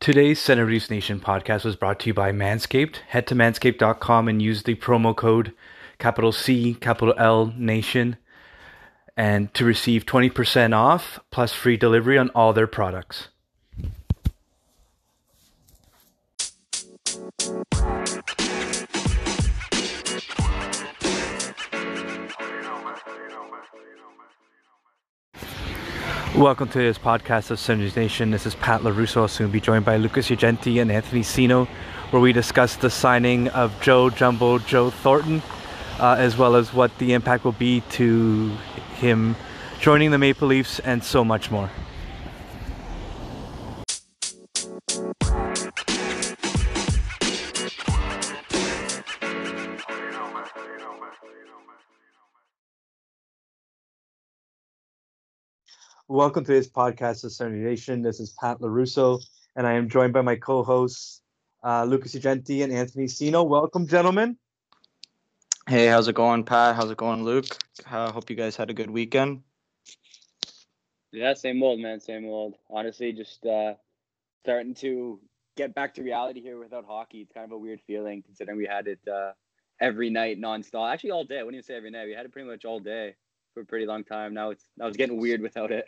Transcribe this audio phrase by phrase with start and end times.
[0.00, 2.96] Today's Senators Nation podcast was brought to you by Manscaped.
[3.08, 5.52] Head to manscaped.com and use the promo code
[5.98, 8.16] capital C, capital L Nation
[9.18, 13.28] and to receive 20% off plus free delivery on all their products.
[26.38, 28.30] Welcome to this podcast of Senators Nation.
[28.30, 29.22] This is Pat LaRusso.
[29.22, 31.64] I'll soon be joined by Lucas Ugenti and Anthony Sino,
[32.10, 35.42] where we discuss the signing of Joe Jumbo Joe Thornton,
[35.98, 38.52] uh, as well as what the impact will be to
[38.98, 39.34] him
[39.80, 41.72] joining the Maple Leafs and so much more.
[56.10, 58.00] Welcome to this podcast of Senator Nation.
[58.00, 59.22] This is Pat LaRusso,
[59.56, 61.20] and I am joined by my co hosts,
[61.62, 63.42] uh, Lucas Ugenti and Anthony Sino.
[63.42, 64.38] Welcome, gentlemen.
[65.68, 66.76] Hey, how's it going, Pat?
[66.76, 67.44] How's it going, Luke?
[67.86, 69.42] I uh, hope you guys had a good weekend.
[71.12, 72.00] Yeah, same old, man.
[72.00, 72.54] Same old.
[72.70, 73.74] Honestly, just uh,
[74.44, 75.20] starting to
[75.58, 77.18] get back to reality here without hockey.
[77.18, 79.32] It's kind of a weird feeling considering we had it uh,
[79.78, 80.90] every night, nonstop.
[80.90, 81.38] Actually, all day.
[81.38, 82.06] I wouldn't even say every night.
[82.06, 83.14] We had it pretty much all day
[83.52, 84.32] for a pretty long time.
[84.32, 85.84] Now it's now it's getting weird without it.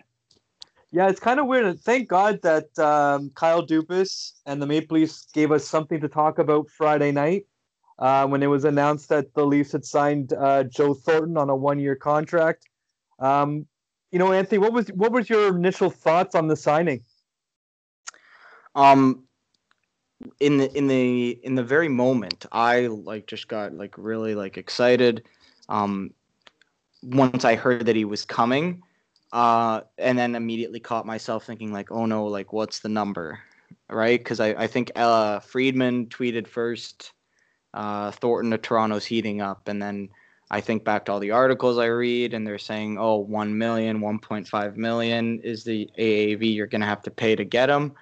[0.92, 1.66] Yeah, it's kind of weird.
[1.66, 6.08] And thank God that um, Kyle Dubas and the Maple Leafs gave us something to
[6.08, 7.46] talk about Friday night
[8.00, 11.54] uh, when it was announced that the Leafs had signed uh, Joe Thornton on a
[11.54, 12.68] one-year contract.
[13.20, 13.66] Um,
[14.10, 17.04] you know, Anthony, what was what was your initial thoughts on the signing?
[18.74, 19.24] Um,
[20.40, 24.58] in the in the in the very moment, I like just got like really like
[24.58, 25.24] excited.
[25.68, 26.12] Um,
[27.02, 28.82] once I heard that he was coming,
[29.32, 33.38] uh, and then immediately caught myself thinking like, oh no, like what's the number,
[33.88, 34.18] right?
[34.18, 37.12] Because I I think Elliotte Friedman tweeted first
[37.74, 40.08] uh, Thornton to Toronto's heating up, and then
[40.50, 44.00] I think back to all the articles I read, and they're saying, oh, 1 million,
[44.00, 47.92] 1.5 million is the AAV you're going to have to pay to get him.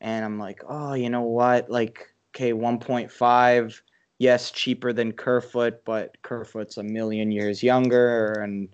[0.00, 1.68] And I'm like, oh, you know what?
[1.68, 3.80] Like, okay, 1.5,
[4.16, 8.32] yes, cheaper than Kerfoot, but Kerfoot's a million years younger.
[8.32, 8.70] And.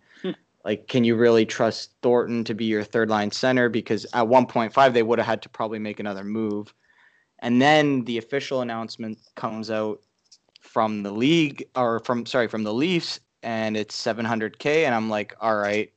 [0.66, 3.68] Like, can you really trust Thornton to be your third line center?
[3.68, 6.74] Because at 1.5, they would have had to probably make another move.
[7.38, 10.00] And then the official announcement comes out
[10.60, 15.34] from the league or from sorry from the Leafs and it's 700k and I'm like
[15.40, 15.90] all right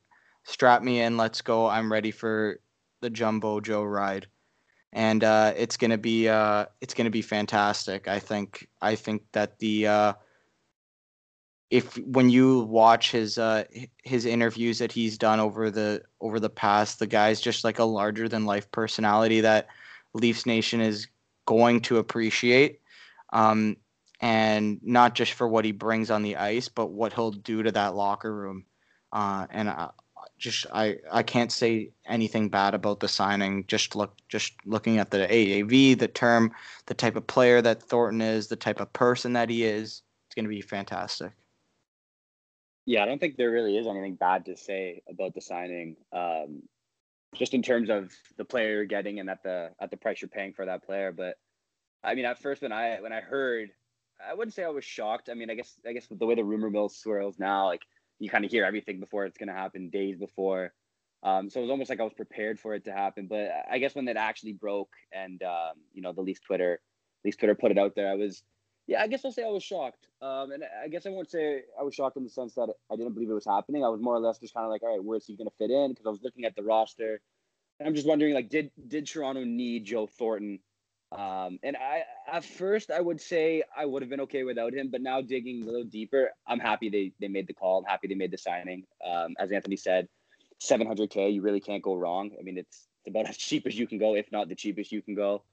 [0.44, 2.60] strap me in let's go I'm ready for
[3.02, 4.28] the jumbo Joe ride
[4.94, 9.58] and uh, it's gonna be uh, it's gonna be fantastic I think I think that
[9.58, 10.14] the uh,
[11.70, 13.64] if when you watch his uh,
[14.04, 17.84] his interviews that he's done over the over the past the guy's just like a
[17.84, 19.68] larger than life personality that
[20.14, 21.08] Leafs Nation is
[21.46, 22.80] going to appreciate
[23.34, 23.78] um,
[24.22, 27.72] and not just for what he brings on the ice, but what he'll do to
[27.72, 28.66] that locker room.
[29.12, 29.90] Uh, and I,
[30.38, 33.66] just I I can't say anything bad about the signing.
[33.68, 36.52] Just look just looking at the AAV, the term,
[36.86, 40.02] the type of player that Thornton is, the type of person that he is.
[40.28, 41.32] It's going to be fantastic.
[42.90, 45.96] Yeah, I don't think there really is anything bad to say about the signing.
[46.12, 46.64] Um,
[47.36, 50.30] just in terms of the player you're getting and at the at the price you're
[50.30, 51.12] paying for that player.
[51.12, 51.36] But
[52.04, 53.70] I mean, at first when I when I heard
[54.28, 55.30] I wouldn't say I was shocked.
[55.30, 57.84] I mean, I guess I guess the way the rumor mill swirls now, like
[58.18, 60.74] you kind of hear everything before it's gonna happen, days before.
[61.22, 63.28] Um, so it was almost like I was prepared for it to happen.
[63.28, 66.82] But I guess when it actually broke and um, you know the Leafs Twitter,
[67.24, 68.42] Leafs Twitter put it out there, I was
[68.90, 70.08] yeah, I guess I'll say I was shocked.
[70.20, 72.96] Um, and I guess I won't say I was shocked in the sense that I
[72.96, 73.86] didn't believe it was happening.
[73.86, 75.70] I was more or less just kind of like, all right, where's he gonna fit
[75.70, 75.92] in?
[75.92, 77.22] Because I was looking at the roster,
[77.80, 80.60] and I'm just wondering like, did did Toronto need Joe Thornton?
[81.12, 84.90] Um, and I, at first, I would say I would have been okay without him,
[84.90, 87.78] but now digging a little deeper, I'm happy they they made the call.
[87.78, 88.86] I'm happy they made the signing.
[89.08, 90.08] Um, as Anthony said,
[90.64, 92.32] 700k, you really can't go wrong.
[92.40, 94.92] I mean, it's it's about as cheap as you can go, if not the cheapest
[94.92, 95.44] you can go.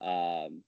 [0.00, 0.62] Um,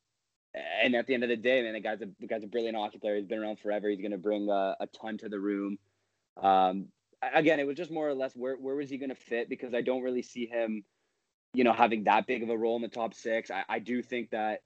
[0.82, 2.76] and at the end of the day, man, the guy's a the guy's a brilliant
[2.76, 3.16] hockey player.
[3.16, 3.88] He's been around forever.
[3.88, 5.78] He's going to bring a, a, ton to the room.
[6.40, 6.86] Um,
[7.34, 9.74] again, it was just more or less where where was he going to fit because
[9.74, 10.84] I don't really see him
[11.56, 13.50] you know, having that big of a role in the top six.
[13.50, 14.60] I, I do think that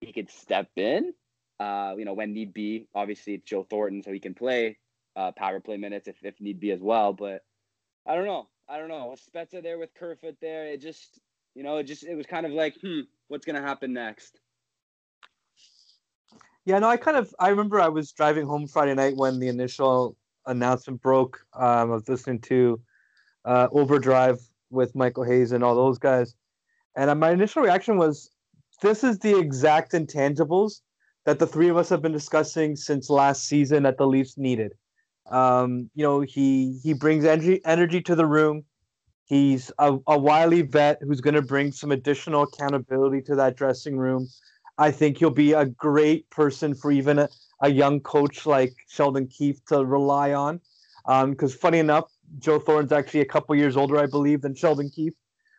[0.00, 1.14] he could step in,
[1.60, 2.88] uh, you know, when need be.
[2.92, 4.78] Obviously, it's Joe Thornton, so he can play
[5.14, 7.12] uh, power play minutes if, if need be as well.
[7.12, 7.44] But
[8.04, 8.48] I don't know.
[8.68, 9.14] I don't know.
[9.30, 11.20] Spezza there with Kerfoot there, it just,
[11.54, 14.40] you know, it just, it was kind of like, hmm, what's going to happen next?
[16.64, 19.48] Yeah, no, I kind of I remember I was driving home Friday night when the
[19.48, 20.16] initial
[20.46, 21.44] announcement broke.
[21.52, 22.80] Um, I was listening to
[23.44, 24.40] uh, Overdrive
[24.70, 26.34] with Michael Hayes and all those guys,
[26.96, 28.30] and uh, my initial reaction was,
[28.80, 30.80] "This is the exact intangibles
[31.26, 34.72] that the three of us have been discussing since last season that the Leafs needed."
[35.30, 38.64] Um, you know, he he brings energy energy to the room.
[39.26, 43.98] He's a, a wily vet who's going to bring some additional accountability to that dressing
[43.98, 44.28] room.
[44.78, 47.28] I think he'll be a great person for even a,
[47.60, 50.60] a young coach like Sheldon Keefe to rely on.
[51.06, 54.90] Because um, funny enough, Joe Thornton's actually a couple years older, I believe, than Sheldon
[54.90, 55.14] Keefe.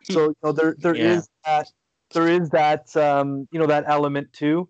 [0.09, 1.13] So you know, there there yeah.
[1.13, 1.71] is that
[2.13, 4.69] there is that um, you know that element too.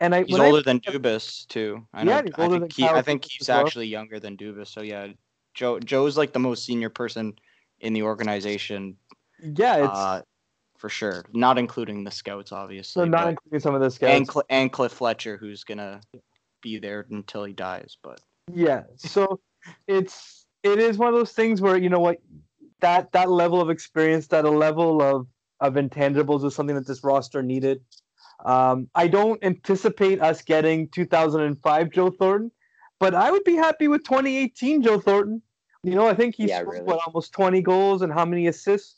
[0.00, 1.86] And I he's older I, than Dubas too.
[1.94, 3.64] I know, yeah, he's older I think than Keefe, I think Keefe's well.
[3.64, 4.68] actually younger than Dubas.
[4.68, 5.08] So yeah,
[5.54, 7.34] Joe Joe's like the most senior person
[7.80, 8.96] in the organization.
[9.40, 10.22] Yeah, it's uh,
[10.78, 11.24] for sure.
[11.32, 13.02] Not including the scouts, obviously.
[13.02, 16.00] So not including some of the scouts and, Cl- and Cliff Fletcher, who's gonna
[16.62, 17.96] be there until he dies.
[18.02, 18.20] But
[18.52, 19.40] yeah, so
[19.86, 22.18] it's it is one of those things where you know what
[22.80, 25.26] that that level of experience, that a level of
[25.60, 27.80] of intangibles is something that this roster needed.
[28.44, 32.50] Um, I don't anticipate us getting 2005 Joe Thornton,
[33.00, 35.42] but I would be happy with 2018 Joe Thornton.
[35.82, 36.82] You know, I think he's yeah, really.
[36.82, 38.95] what almost 20 goals and how many assists.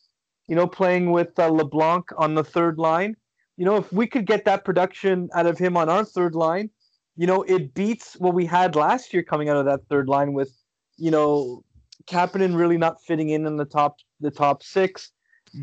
[0.48, 3.16] You know, playing with uh, Labanc on the third line.
[3.56, 6.70] You know, if we could get that production out of him on our third line,
[7.16, 10.32] you know, it beats what we had last year coming out of that third line
[10.32, 10.52] with,
[10.96, 11.64] you know,
[12.06, 15.10] Kapanen really not fitting in in the top the top six,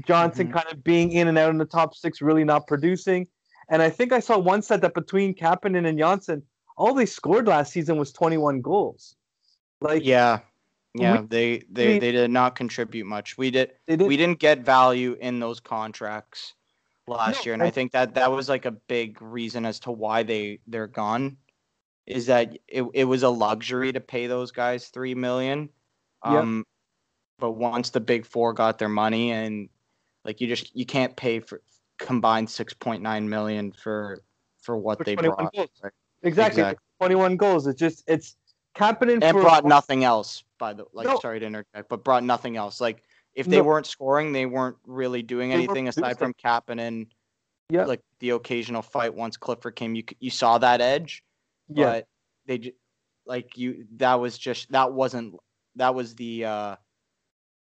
[0.05, 0.57] Johnsson mm-hmm.
[0.57, 3.27] kind of being in and out in the top six, really not producing.
[3.69, 6.43] And I think I saw one set that between Kapanen and Johnsson,
[6.77, 9.15] all they scored last season was 21 goals.
[9.81, 10.39] Like yeah,
[10.97, 13.37] yeah, we, they they we, they did not contribute much.
[13.37, 16.53] We did we didn't get value in those contracts
[17.07, 19.79] last no, year, and I, I think that that was like a big reason as
[19.81, 21.37] to why they they're gone.
[22.05, 25.69] Is that it, it was a luxury to pay those guys three million.
[26.23, 26.65] Um, yep.
[27.39, 29.69] but once the big four got their money and
[30.23, 31.61] like you just you can't pay for
[31.99, 34.23] combined 6.9 million for
[34.61, 35.53] for what for they brought.
[35.53, 35.69] Goals.
[36.23, 36.61] Exactly.
[36.61, 36.75] exactly.
[36.99, 37.67] 21 goals.
[37.67, 38.35] It's just it's
[38.75, 39.69] Kapanen and brought one...
[39.69, 41.19] nothing else by the like no.
[41.19, 42.81] sorry to interject, but brought nothing else.
[42.81, 43.63] Like if they no.
[43.63, 47.07] weren't scoring, they weren't really doing anything aside from Kapanen.
[47.69, 47.85] Yeah.
[47.85, 51.23] Like the occasional fight once Clifford came, you you saw that edge.
[51.69, 51.85] Yeah.
[51.85, 52.07] But
[52.45, 52.73] they
[53.25, 55.35] like you that was just that wasn't
[55.75, 56.75] that was the uh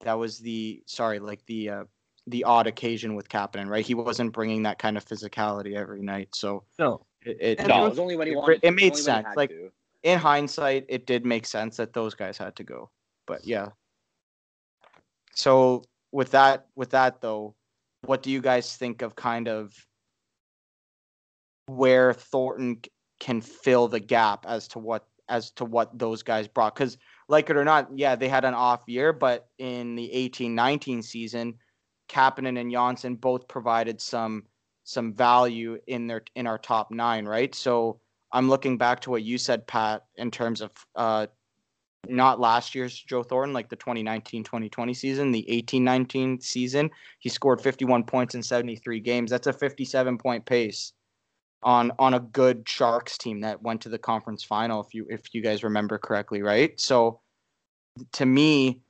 [0.02, 1.84] that was the sorry like the uh
[2.26, 3.84] the odd occasion with Kapanen, right?
[3.84, 6.28] He wasn't bringing that kind of physicality every night.
[6.34, 8.60] So no, it, it no, it was only when he wanted.
[8.62, 9.26] It, it made sense.
[9.34, 9.72] Like to.
[10.02, 12.90] In hindsight, it did make sense that those guys had to go.
[13.26, 13.68] But yeah.
[15.34, 17.54] So with that, with that though,
[18.04, 19.74] what do you guys think of kind of
[21.66, 22.80] where Thornton
[23.20, 26.74] can fill the gap as to what as to what those guys brought?
[26.74, 26.96] Because
[27.28, 31.02] like it or not, yeah, they had an off year, but in the eighteen nineteen
[31.02, 31.54] season
[32.08, 34.44] Kapanen and Johnsson both provided some
[34.84, 37.54] some value in their in our top nine, right?
[37.54, 38.00] So
[38.32, 41.26] I'm looking back to what you said, Pat, in terms of uh,
[42.06, 46.90] not last year's Joe Thornton, like the 2019-2020 season, the 18-19 season.
[47.18, 49.30] He scored 51 points in 73 games.
[49.30, 50.92] That's a 57 point pace
[51.62, 55.34] on on a good Sharks team that went to the conference final, if you if
[55.34, 56.78] you guys remember correctly, right?
[56.78, 57.20] So
[58.12, 58.80] to me,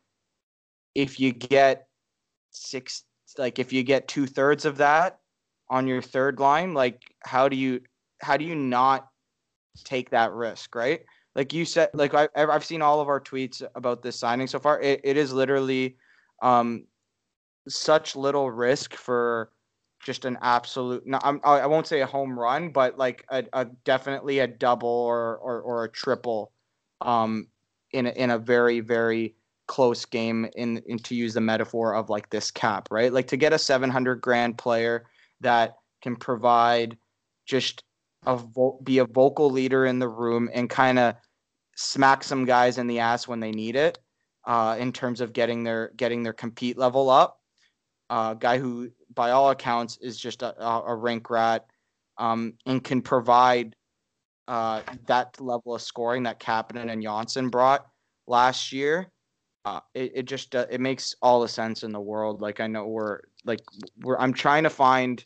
[0.95, 1.87] if you get
[2.51, 3.05] six
[3.39, 5.21] like if you get two thirds of that
[5.71, 7.81] on your third line, like how do you
[8.21, 9.09] how do you not
[9.85, 11.01] take that risk, right?
[11.35, 14.59] Like you said, like I, I've seen all of our tweets about this signing so
[14.59, 14.81] far.
[14.81, 15.97] It, it is literally
[16.43, 16.85] um,
[17.69, 19.51] such little risk for
[20.05, 21.07] just an absolute.
[21.07, 24.89] No, I'm, I won't say a home run, but like a, a definitely a double
[24.89, 26.53] or or, or a triple
[27.01, 27.49] um,
[27.93, 29.35] in a, in a very very
[29.69, 33.13] close game in, in to use the metaphor of like this cap, right?
[33.13, 35.05] Like to get a 700 grand player
[35.41, 36.97] that can provide
[37.47, 37.85] just
[38.29, 41.17] a vo- be a vocal leader in the room and kind of
[41.77, 43.99] smack some guys in the ass when they need it
[44.47, 47.41] uh, in terms of getting their getting their compete level up.
[48.11, 51.67] Uh, guy who, by all accounts, is just a, a rink rat
[52.17, 53.75] um, and can provide
[54.47, 57.87] uh, that level of scoring that Kapanen and Johnsson brought
[58.27, 59.11] last year
[59.69, 62.41] uh, it, it just uh, it makes all the sense in the world.
[62.41, 63.61] Like I know we're like
[64.01, 65.23] we're I'm trying to find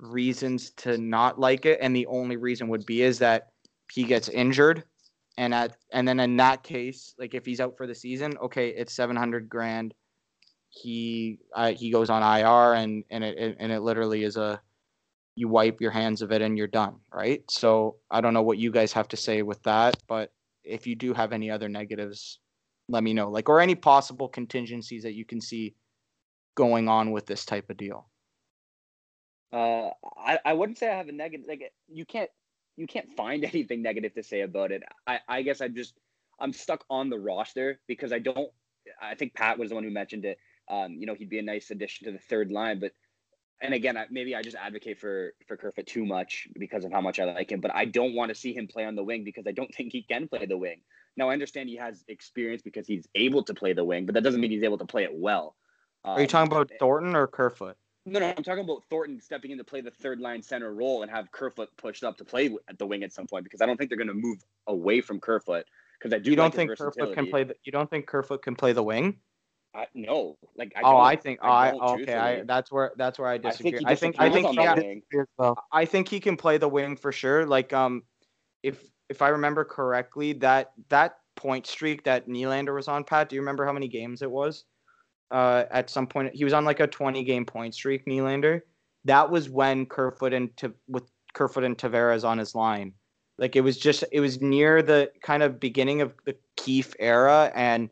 [0.00, 3.48] reasons to not like it, and the only reason would be is that
[3.92, 4.84] he gets injured,
[5.36, 8.68] and at and then in that case, like if he's out for the season, okay,
[8.68, 9.94] it's seven hundred grand.
[10.70, 14.60] He uh, he goes on IR, and and it, it and it literally is a
[15.36, 17.42] you wipe your hands of it and you're done, right?
[17.50, 20.32] So I don't know what you guys have to say with that, but
[20.62, 22.38] if you do have any other negatives,
[22.88, 23.30] let me know.
[23.30, 25.74] Like or any possible contingencies that you can see
[26.54, 28.08] going on with this type of deal.
[29.54, 31.46] Uh, I, I wouldn't say I have a negative.
[31.48, 32.30] Like you can't
[32.76, 34.82] you can't find anything negative to say about it.
[35.06, 35.94] I, I guess I'm just
[36.40, 38.50] I'm stuck on the roster because I don't.
[39.00, 40.38] I think Pat was the one who mentioned it.
[40.68, 42.92] Um, you know, he'd be a nice addition to the third line, but
[43.62, 47.20] and again, maybe I just advocate for for Kerfoot too much because of how much
[47.20, 47.60] I like him.
[47.60, 49.92] But I don't want to see him play on the wing because I don't think
[49.92, 50.80] he can play the wing.
[51.16, 54.24] Now I understand he has experience because he's able to play the wing, but that
[54.24, 55.54] doesn't mean he's able to play it well.
[56.04, 57.76] Um, Are you talking about Thornton or Kerfoot?
[58.06, 61.02] No, no, I'm talking about Thornton stepping in to play the third line center role
[61.02, 63.66] and have Kerfoot pushed up to play at the wing at some point because I
[63.66, 65.64] don't think they're going to move away from Kerfoot
[65.98, 66.30] because I do.
[66.30, 67.56] You don't like think Kerfoot can play the?
[67.64, 69.20] You don't think Kerfoot can play the wing?
[69.74, 72.14] I, no, like I oh, I think I, oh, I okay.
[72.14, 73.80] I, that's where that's where I disagree.
[73.86, 76.96] I think I think, I think he, yeah, I think he can play the wing
[76.96, 77.44] for sure.
[77.46, 78.02] Like um,
[78.62, 83.28] if if I remember correctly, that that point streak that Nylander was on, Pat.
[83.28, 84.64] Do you remember how many games it was?
[85.30, 88.06] Uh, at some point he was on like a 20 game point streak.
[88.06, 88.62] Nylander.
[89.04, 90.50] That was when Kerfoot and
[90.88, 91.04] with
[91.34, 92.92] Kerfoot and Tavares on his line.
[93.38, 97.50] Like it was just it was near the kind of beginning of the Keefe era,
[97.54, 97.90] and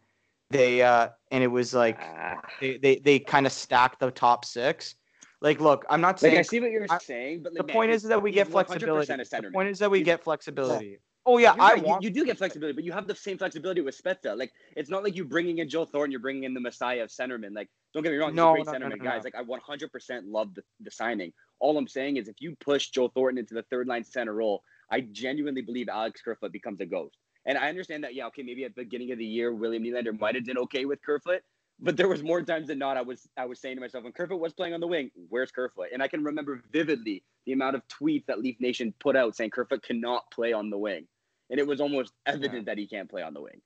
[0.51, 2.41] they uh and it was like ah.
[2.61, 4.95] they they, they kind of stacked the top six.
[5.41, 6.35] Like, look, I'm not saying.
[6.35, 8.47] Like, I see what you're I, saying, but the man, point is that we get
[8.47, 9.13] flexibility.
[9.13, 11.01] The point is that we get flexibility.
[11.25, 14.01] Oh yeah, I you, you, do get flexibility, but you have the same flexibility with
[14.01, 14.37] Spezza.
[14.37, 17.11] Like it's not like you're bringing in Joe Thornton, you're bringing in the Messiah of
[17.11, 17.55] centerman.
[17.55, 19.23] Like don't get me wrong, he's no, a great no, centerman, no, guys.
[19.23, 21.33] Like I 100% love the, the signing.
[21.61, 24.65] All I'm saying is if you push Joe Thornton into the third line center role,
[24.91, 27.17] I genuinely believe Alex Kerfoot becomes a ghost.
[27.47, 30.19] And I understand that, yeah, okay, maybe at the beginning of the year, William Nylander
[30.19, 31.43] might have been okay with Kerfoot,
[31.81, 34.13] but there was more times than not I was I was saying to myself when
[34.13, 35.89] Kerfoot was playing on the wing, where's Kerfoot?
[35.93, 39.51] And I can remember vividly the amount of tweets that Leaf Nation put out saying
[39.51, 41.07] Kerfoot cannot play on the wing.
[41.53, 42.73] And it was almost evident yeah.
[42.73, 43.61] that he can't play on the wing.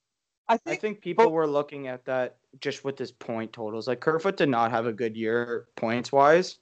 [0.49, 3.89] I think, I think people but, were looking at that just with his point totals.
[3.89, 6.59] Like Kerfoot did not have a good year points wise.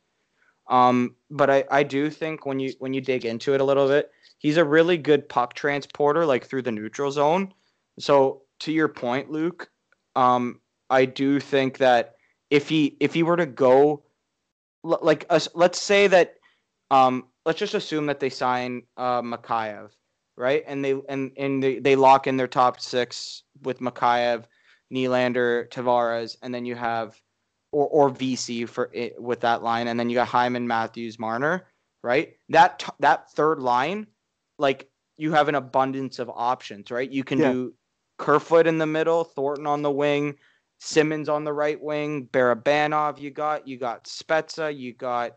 [0.69, 3.88] Um, but I, I do think when you when you dig into it a little
[3.88, 7.52] bit, he's a really good puck transporter, like through the neutral zone.
[7.99, 9.71] So to your point, Luke,
[10.16, 12.14] um, I do think that
[12.50, 14.04] if he if he were to go,
[14.83, 16.35] like uh, let's say that,
[16.90, 19.90] um, let's just assume that they sign uh, Mikheyev,
[20.37, 20.64] right?
[20.67, 24.45] And they and and they, they lock in their top six with Mikheyev,
[24.93, 27.21] Nylander, Tavares, and then you have
[27.73, 31.67] or or Vesey for it with that line, and then you got Hyman, Matthews, Marner,
[32.03, 32.35] right?
[32.49, 34.07] That t- that third line,
[34.59, 37.11] like you have an abundance of options, right?
[37.11, 37.53] You can yeah.
[37.53, 37.75] do
[38.19, 40.37] Kerfoot in the middle, Thornton on the wing,
[40.79, 43.19] Simmonds on the right wing, Barabanov.
[43.19, 45.33] You got you got Spezza, you got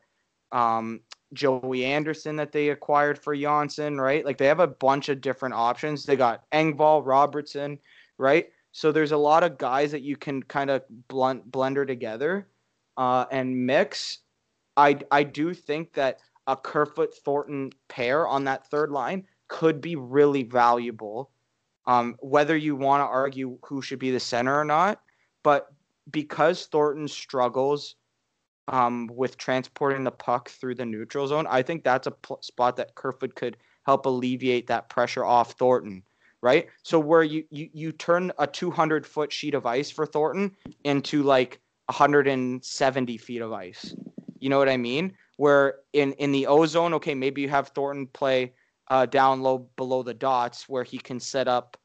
[0.52, 1.02] um,
[1.34, 4.26] Joey Anderson that they acquired for Johnsson, right?
[4.26, 6.06] Like they have a bunch of different options.
[6.06, 7.80] They got Engvall, Robertson,
[8.18, 8.48] right?
[8.72, 12.48] So there's a lot of guys that you can kind of blunt blender together
[12.96, 14.20] uh, and mix.
[14.76, 19.96] I I do think that a Kerfoot Thornton pair on that third line could be
[19.96, 21.32] really valuable.
[21.86, 25.02] Um, whether you want to argue who should be the center or not,
[25.42, 25.74] but
[26.12, 27.96] because Thornton struggles
[28.68, 32.76] um, with transporting the puck through the neutral zone, I think that's a pl- spot
[32.78, 36.04] that Kerfoot could help alleviate that pressure off Thornton
[36.42, 36.68] right?
[36.84, 41.24] So where you you you turn a 200 foot sheet of ice for Thornton into
[41.24, 43.96] like 170 feet of ice.
[44.40, 45.14] You know what I mean?
[45.38, 48.54] Where in in the ozone, okay, maybe you have Thornton play
[48.90, 51.78] uh, down low below the dots where he can set up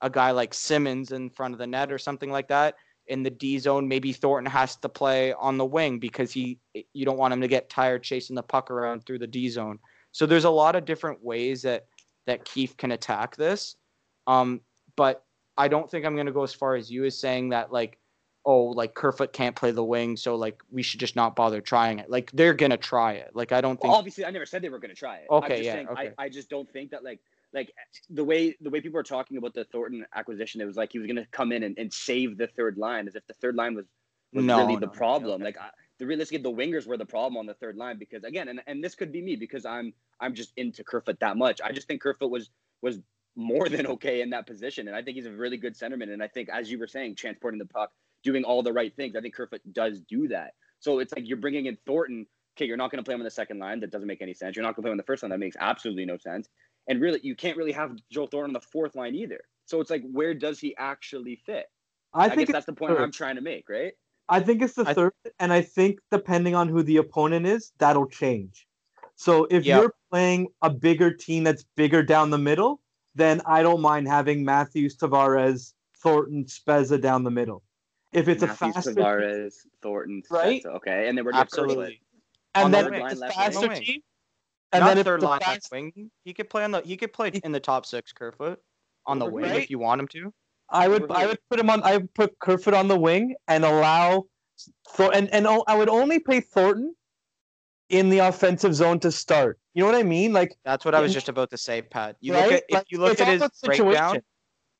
[0.00, 2.76] a guy like Simmonds in front of the net or something like that.
[3.06, 6.58] In the D zone, maybe Thornton has to play on the wing because he
[6.92, 9.78] you don't want him to get tired chasing the puck around through the D zone.
[10.12, 11.86] So there's a lot of different ways that
[12.26, 13.76] that Keefe can attack this.
[14.26, 14.60] Um,
[14.96, 15.24] but
[15.58, 17.98] I don't think I'm going to go as far as you as saying that like,
[18.46, 21.98] oh, like Kerfoot can't play the wing, so like we should just not bother trying
[21.98, 22.10] it.
[22.10, 23.30] Like they're gonna try it.
[23.34, 23.90] Like I don't think.
[23.90, 25.26] Well, obviously, I never said they were gonna try it.
[25.30, 25.72] Okay, yeah.
[25.74, 26.12] Saying, okay.
[26.18, 27.20] I, I just don't think that like
[27.54, 27.72] like
[28.10, 30.98] the way the way people are talking about the Thornton acquisition, it was like he
[30.98, 33.74] was gonna come in and, and save the third line, as if the third line
[33.74, 33.86] was,
[34.32, 35.40] was no, really no, the problem.
[35.40, 35.44] No.
[35.46, 38.48] Like I, the realistically, the wingers were the problem on the third line because again,
[38.48, 41.60] and, and this could be me because I'm I'm just into Kerfoot that much.
[41.62, 42.50] I just think Kerfoot was
[42.82, 42.98] was
[43.36, 44.88] more than okay in that position.
[44.88, 46.12] And I think he's a really good centerman.
[46.12, 47.90] And I think, as you were saying, transporting the puck,
[48.22, 50.52] doing all the right things, I think Kerfoot does do that.
[50.80, 52.26] So it's like you're bringing in Thornton.
[52.56, 53.80] Okay, you're not going to play him on the second line.
[53.80, 54.54] That doesn't make any sense.
[54.54, 55.30] You're not going to play him on the first line.
[55.30, 56.48] That makes absolutely no sense.
[56.86, 59.40] And really, you can't really have Joe Thornton on the fourth line either.
[59.66, 61.66] So it's like, where does he actually fit?
[62.12, 63.92] I, I think that's the point i I'm trying to make, right?
[64.28, 67.72] I think it's the I third, and I think depending on who the opponent is,
[67.78, 68.66] that'll change.
[69.16, 69.82] So if Yep.
[69.82, 72.80] you're playing a bigger team that's bigger down the middle,
[73.14, 77.62] then I don't mind having Matthews, Tavares, Thornton, Spezza down the middle.
[78.12, 80.62] If it's Matthews, a faster team, Tavares, Thornton, Right?
[80.62, 82.00] Spezza, okay, and then we're gonna Absolutely.
[82.54, 83.00] and on the then wing.
[83.00, 83.82] if it's a Left faster Wing.
[83.82, 84.00] team,
[84.74, 86.10] and Not then third line fast- wing.
[86.24, 86.82] He could play on the.
[86.82, 88.60] He could play in the top six, Kerfoot,
[89.06, 90.34] on the wing if you want him to.
[90.68, 91.82] I would I would put him on.
[91.82, 94.24] I would put Kerfoot on the wing and allow
[94.90, 96.94] Thor and and I would only play Thornton
[97.90, 99.58] in the offensive zone to start.
[99.74, 100.32] You know what I mean?
[100.32, 102.16] Like That's what I was just about to say, Pat.
[102.20, 102.44] You right?
[102.44, 104.20] look at if Like, you look at his about breakdown.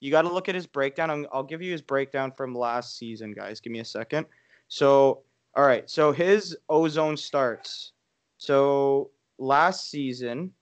[0.01, 1.11] You got to look at his breakdown.
[1.11, 3.59] I'm, I'll give you his breakdown from last season, guys.
[3.61, 4.27] Give me a second.
[4.69, 5.23] So,
[5.57, 5.89] all right.
[5.89, 7.93] So his ozone starts.
[8.37, 10.53] So last season,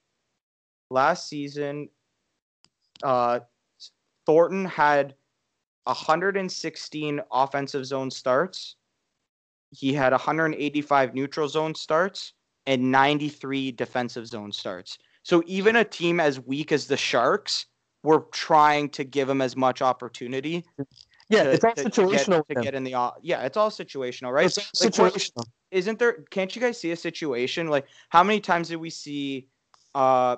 [0.90, 1.88] last season,
[3.02, 3.40] uh,
[4.26, 5.14] Thornton had
[5.84, 8.76] 116 offensive zone starts.
[9.70, 12.34] He had 185 neutral zone starts
[12.66, 14.98] and 93 defensive zone starts.
[15.22, 17.66] So even a team as weak as the Sharks
[18.02, 20.64] were trying to give him as much opportunity.
[21.28, 22.46] Yeah, to, it's all to- situational.
[22.46, 24.46] To get, to get in the yeah, it's all situational, right?
[24.46, 25.44] It's Like, situational.
[25.72, 29.48] Isn't there can't you guys see a situation like how many times did we see
[29.94, 30.36] uh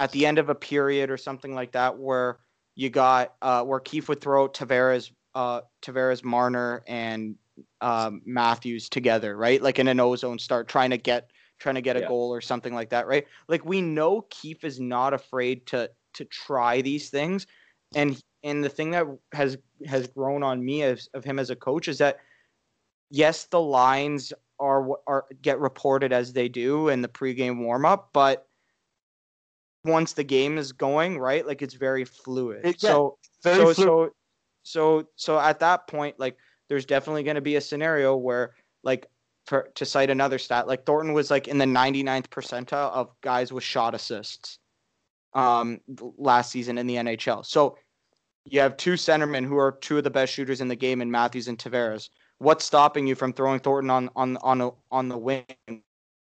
[0.00, 2.38] at the end of a period or something like that where
[2.74, 7.36] you got uh where Keefe would throw Tavares uh Tavares Marner and
[7.80, 9.60] um Matthews together, right?
[9.60, 12.08] Like in an ozone start trying to get trying to get a Yeah.
[12.08, 13.26] goal or something like that, right?
[13.48, 17.46] Like we know Keefe is not afraid to to try these things
[17.94, 21.56] and and the thing that has has grown on me as of him as a
[21.56, 22.18] coach is that
[23.10, 28.10] yes, the lines are are get reported as they do in the pregame warm up,
[28.12, 28.46] but
[29.84, 32.60] once the game is going, right, like it's very fluid.
[32.64, 34.10] It- yeah, so Very so, fluid.
[34.64, 36.36] so so so at that point, like
[36.68, 39.06] there's definitely going to be a scenario where like
[39.46, 43.52] for to cite another stat, like Thornton was like in the 99th percentile of guys
[43.52, 44.58] with shot assists
[45.34, 45.78] um
[46.16, 47.44] last season in the NHL.
[47.46, 47.76] So
[48.44, 51.10] you have two centermen who are two of the best shooters in the game in
[51.10, 52.08] Matthews and Tavares.
[52.38, 55.44] What's stopping you from throwing Thornton on on on a, on the wing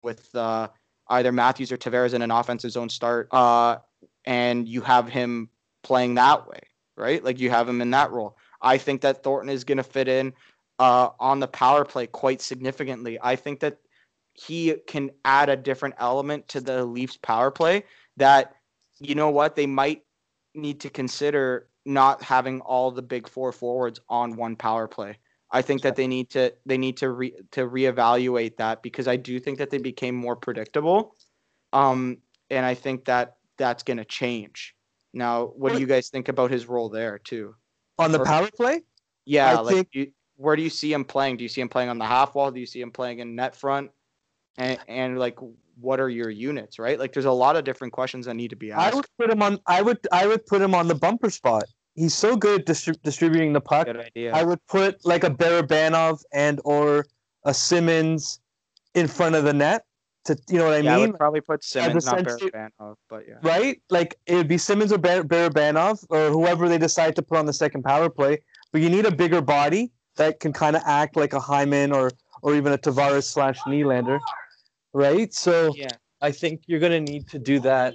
[0.02, 0.68] with uh,
[1.08, 3.78] either Matthews or Tavares in an offensive zone start, uh,
[4.24, 5.48] and you have him
[5.82, 6.60] playing that way,
[6.96, 7.24] right?
[7.24, 8.36] Like you have him in that role.
[8.60, 10.32] I think that Thornton is going to fit in
[10.78, 13.18] uh, on the power play quite significantly.
[13.22, 13.78] I think that
[14.34, 17.84] he can add a different element to the Leafs power play
[18.16, 18.56] that
[18.98, 20.02] you know what they might
[20.54, 25.18] need to consider not having all the big four forwards on one power play.
[25.54, 29.16] I think that they need to they need to re, to reevaluate that because I
[29.16, 31.14] do think that they became more predictable,
[31.72, 32.18] um,
[32.50, 34.74] and I think that that's going to change.
[35.12, 37.54] Now, what do you guys think about his role there too?
[37.98, 38.82] on the or- power play.
[39.26, 41.36] Yeah, I like think- you, where do you see him playing?
[41.36, 42.50] Do you see him playing on the half wall?
[42.50, 43.90] Do you see him playing in net front?
[44.58, 45.38] And and like,
[45.80, 46.78] what are your units?
[46.78, 46.98] Right?
[46.98, 48.92] Like, there's a lot of different questions that need to be asked.
[48.92, 49.58] I would put him on.
[49.66, 49.98] I would.
[50.12, 51.64] I would put him on the bumper spot.
[51.94, 53.86] He's so good at distri- distributing the puck.
[53.86, 54.32] Good idea.
[54.32, 57.06] I would put like a Barabanov and or
[57.44, 58.40] a Simmonds
[58.94, 59.84] in front of the net.
[60.24, 63.24] To you know what I yeah, I mean, would probably put Simmonds, not Barabanov, but
[63.28, 63.34] yeah.
[63.42, 63.80] right?
[63.90, 67.46] Like it would be Simmonds or Bar- Barabanov or whoever they decide to put on
[67.46, 68.38] the second power play.
[68.72, 72.10] But you need a bigger body that can kind of act like a Hyman or
[72.42, 74.18] or even a Tavares slash Nylander,
[74.92, 75.32] right?
[75.32, 75.88] So Yeah.
[76.20, 77.94] I think you're gonna need to do that.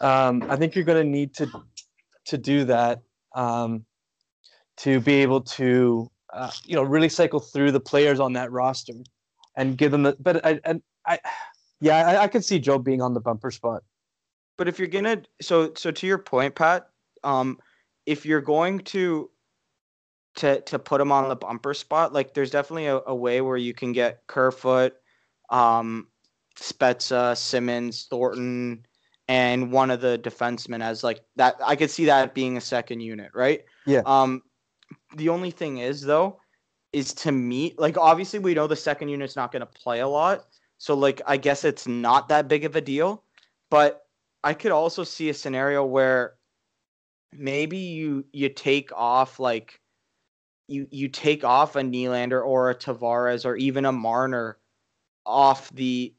[0.00, 1.50] Um, I think you're gonna need to
[2.26, 3.00] to do that
[3.34, 3.84] um,
[4.78, 8.94] to be able to uh, you know really cycle through the players on that roster
[9.56, 10.16] and give them the.
[10.18, 11.18] But I and I,
[11.80, 13.82] yeah, I, I could see Joe being on the bumper spot.
[14.56, 16.88] But if you're gonna, so so to your point, Pat,
[17.24, 17.58] um,
[18.06, 19.30] if you're going to
[20.36, 23.56] to to put him on the bumper spot, like there's definitely a, a way where
[23.56, 24.94] you can get Kerfoot,
[25.50, 26.08] um,
[26.58, 28.86] Spezza, Simmonds, Thornton,
[29.28, 31.56] and one of the defensemen as like that.
[31.64, 33.64] I could see that being a second unit, right?
[33.86, 34.02] Yeah.
[34.04, 34.42] Um,
[35.16, 36.40] the only thing is though,
[36.92, 40.46] is to meet like obviously we know the second unit's not gonna play a lot,
[40.78, 43.24] so like I guess it's not that big of a deal,
[43.70, 44.06] but
[44.44, 46.34] I could also see a scenario where
[47.32, 49.80] maybe you you take off like
[50.68, 54.58] you you take off a Nylander or a Tavares or even a Marner
[55.24, 56.14] off the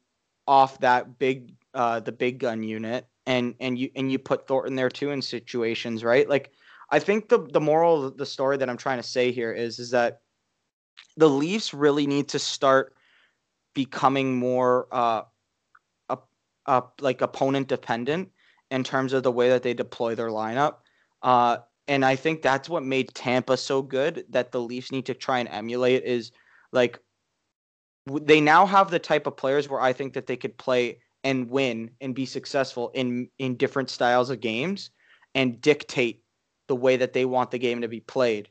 [0.46, 4.74] off that big uh the big gun unit and and you and you put Thornton
[4.76, 6.28] there too in situations, right?
[6.28, 6.52] Like
[6.90, 9.90] I think the the moral the story that I'm trying to say here is is
[9.90, 10.20] that
[11.16, 12.94] the Leafs really need to start
[13.74, 15.22] becoming more uh
[16.08, 16.28] up,
[16.66, 18.30] up like opponent dependent
[18.70, 20.76] in terms of the way that they deploy their lineup.
[21.22, 25.14] Uh and I think that's what made Tampa so good that the Leafs need to
[25.14, 26.32] try and emulate is
[26.72, 26.98] like
[28.06, 31.50] they now have the type of players where I think that they could play and
[31.50, 34.90] win and be successful in in different styles of games
[35.34, 36.22] and dictate
[36.68, 38.48] the way that they want the game to be played.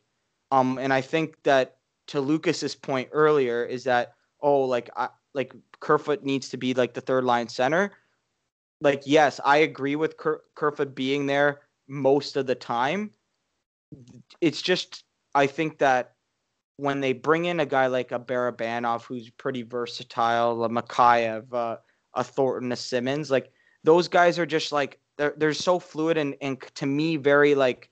[0.51, 5.53] Um, and I think that to Lucas's point earlier is that oh, like I, like
[5.79, 7.93] Kerfoot needs to be like the third line center.
[8.81, 13.11] Like yes, I agree with Ker- Kerfoot being there most of the time.
[14.41, 15.05] It's just
[15.35, 16.13] I think that
[16.77, 21.77] when they bring in a guy like a Barabanov who's pretty versatile, a Mikheyev, uh,
[22.15, 23.31] a Thornton, a Simmonds.
[23.31, 23.51] like
[23.83, 27.89] those guys are just like they're they're so fluid and and to me very like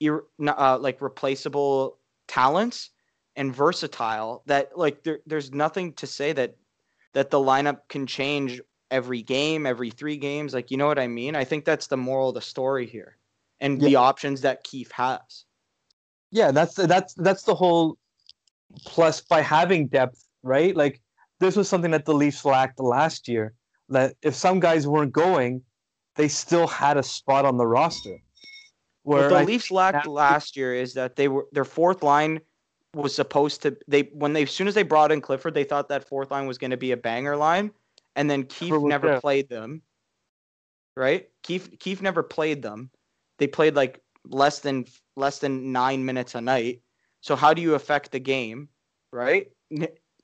[0.00, 2.90] ir- uh, like replaceable talents
[3.36, 6.56] and versatile that like there, there's nothing to say that
[7.12, 8.60] that the lineup can change
[8.90, 10.54] every game, every three games.
[10.54, 11.36] Like you know what I mean?
[11.36, 13.16] I think that's the moral of the story here,
[13.60, 13.88] and yeah.
[13.88, 15.44] the options that Keefe has.
[16.30, 17.98] Yeah, that's that's that's the whole
[18.84, 20.74] plus by having depth, right?
[20.76, 21.00] Like
[21.40, 23.54] this was something that the Leafs lacked last year.
[23.88, 25.62] That if some guys weren't going,
[26.16, 28.18] they still had a spot on the roster.
[29.02, 32.40] Where what the I Leafs lacked last year is that they were their fourth line
[32.94, 35.88] was supposed to they when they as soon as they brought in Clifford, they thought
[35.88, 37.70] that fourth line was going to be a banger line,
[38.16, 39.20] and then Keefe never there.
[39.20, 39.82] played them.
[40.96, 41.28] Right?
[41.42, 42.90] Keefe Keefe never played them.
[43.38, 46.80] They played like less than less than nine minutes a night.
[47.20, 48.68] So how do you affect the game?
[49.12, 49.50] Right?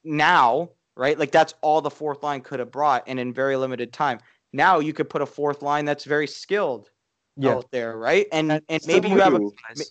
[0.04, 0.70] Now,
[1.00, 1.18] right?
[1.18, 4.20] Like that's all the fourth line could have brought, and in very limited time.
[4.52, 6.90] Now you could put a fourth line that's very skilled
[7.38, 7.54] yeah.
[7.54, 8.26] out there, right?
[8.32, 9.40] And that's and maybe you have a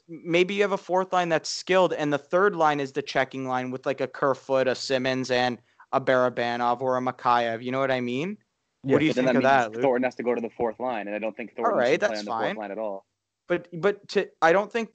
[0.07, 3.47] maybe you have a fourth line that's skilled, and the third line is the checking
[3.47, 5.57] line with like a Kerfoot, a Simmonds, and
[5.91, 7.63] a Barabanov or a Mikheyev.
[7.63, 8.37] You know what I mean?
[8.83, 8.93] Yeah.
[8.93, 9.71] What do you think that of that?
[9.71, 9.81] Luke?
[9.81, 11.99] Thornton has to go to the fourth line, and I don't think Thornton all right,
[11.99, 12.55] that's play on the fine.
[12.55, 13.05] fourth line at all.
[13.47, 14.91] But but to I don't think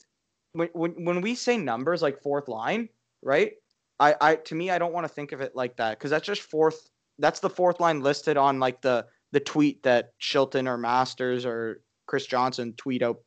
[0.52, 2.88] when when when we say numbers like fourth line,
[3.20, 3.54] right?
[4.00, 6.26] I I to me I don't want to think of it like that because that's
[6.26, 6.90] just fourth.
[7.18, 11.80] That's the fourth line listed on like the the tweet that Shilton or Masters or
[12.06, 13.18] Chris Johnston tweet out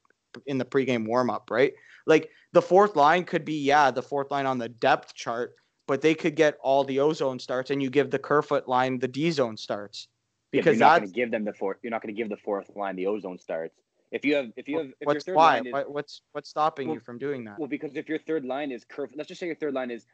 [0.45, 1.73] in the pregame warmup, right?
[2.05, 5.55] Like the fourth line could be, yeah, the fourth line on the depth chart,
[5.87, 9.07] but they could get all the ozone starts, and you give the Kerfoot line the
[9.07, 10.07] D zone starts
[10.51, 11.77] because yeah, you're not going to give them the fourth.
[11.83, 13.75] You're not going to give the fourth line the ozone starts.
[14.11, 15.53] If you have, if you have, if what's your third why?
[15.55, 17.59] Line is, what's what's stopping well, you from doing that?
[17.59, 20.05] Well, because if your third line is Kerfoot, let's just say your third line is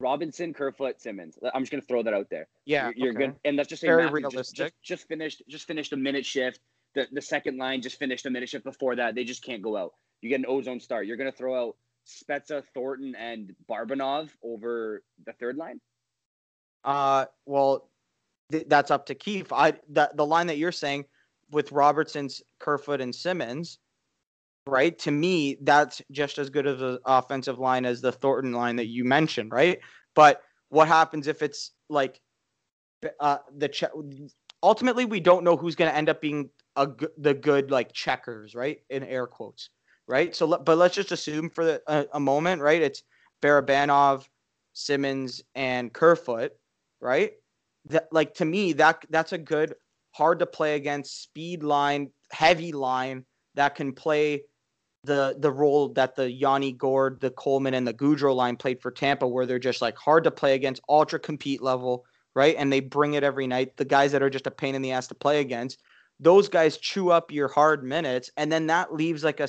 [0.00, 1.38] Robinson, Kerfoot, Simmonds.
[1.54, 2.46] I'm just going to throw that out there.
[2.64, 3.26] Yeah, you're, you're okay.
[3.26, 3.36] good.
[3.44, 4.56] And let's just say very Matthew realistic.
[4.56, 6.60] Just, just, just finished, just finished a minute shift
[6.94, 9.14] the, the second line just finished a minute shift before that.
[9.14, 9.94] They just can't go out.
[10.20, 11.06] You get an ozone start.
[11.06, 15.80] You're going to throw out Spezza, Thornton, and Barabanov over the third line?
[16.84, 17.88] Uh, well,
[18.50, 19.52] th- that's up to Keefe.
[19.52, 21.04] I that the line that you're saying
[21.50, 23.78] with Robertson's Kerfoot and Simmonds,
[24.68, 24.98] right?
[25.00, 28.86] To me, that's just as good of an offensive line as the Thornton line that
[28.86, 29.80] you mentioned, right?
[30.14, 32.20] But what happens if it's like
[33.20, 33.84] uh, the ch-
[34.62, 38.54] ultimately we don't know who's going to end up being a, the good like checkers,
[38.54, 38.78] right?
[38.90, 39.70] In air quotes,
[40.06, 40.34] right?
[40.34, 42.82] So, but let's just assume for the, a, a moment, right?
[42.82, 43.02] It's
[43.42, 44.26] Barabanov,
[44.72, 46.52] Simmonds, and Kerfoot,
[47.00, 47.32] right?
[47.86, 49.74] That like to me that that's a good
[50.12, 54.42] hard to play against speed line, heavy line that can play
[55.08, 58.92] the the role that the Yanni Gourde, the Coleman, and the Goodrow line played for
[58.92, 62.54] Tampa, where they're just like hard to play against, ultra compete level, right?
[62.56, 63.76] And they bring it every night.
[63.76, 65.82] The guys that are just a pain in the ass to play against,
[66.20, 69.48] those guys chew up your hard minutes, and then that leaves like a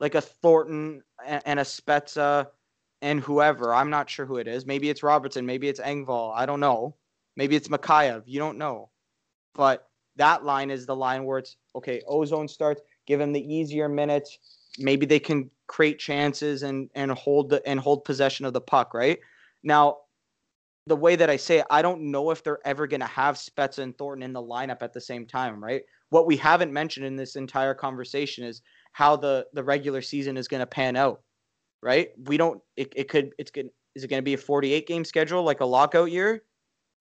[0.00, 2.48] like a Thornton and a Spezza
[3.02, 3.74] and whoever.
[3.74, 4.66] I'm not sure who it is.
[4.66, 5.46] Maybe it's Robertson.
[5.46, 6.32] Maybe it's Engvall.
[6.34, 6.96] I don't know.
[7.36, 8.22] Maybe it's Mikheyev.
[8.26, 8.90] You don't know.
[9.54, 9.86] But
[10.16, 12.02] that line is the line where it's okay.
[12.08, 12.80] Ozone starts.
[13.06, 14.38] Give him the easier minutes.
[14.78, 18.94] Maybe they can create chances and and hold the and hold possession of the puck.
[18.94, 19.18] Right
[19.62, 19.98] now,
[20.86, 23.36] the way that I say it, I don't know if they're ever going to have
[23.36, 25.62] Spezza and Thornton in the lineup at the same time.
[25.62, 25.82] Right
[26.14, 30.46] what we haven't mentioned in this entire conversation is how the the regular season is
[30.46, 31.22] going to pan out
[31.82, 34.86] right we don't it, it could it's good is it going to be a 48
[34.86, 36.44] game schedule like a lockout year